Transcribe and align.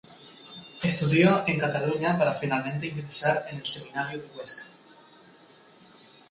Estudió 0.81 1.43
en 1.47 1.59
Cataluña 1.59 2.17
para 2.17 2.33
finalmente 2.33 2.87
ingresar 2.87 3.45
en 3.51 3.57
el 3.59 3.65
seminario 3.67 4.17
de 4.19 4.25
Huesca. 4.35 4.63